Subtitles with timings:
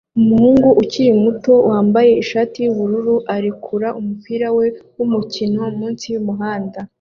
[0.19, 6.79] Umuhungu ukiri muto wambaye ishati yubururu arekura umupira we wumukino munsi yumuhanda